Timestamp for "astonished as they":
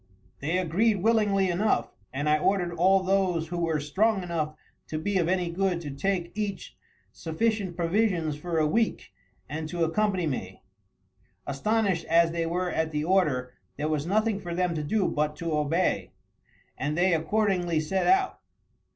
11.45-12.47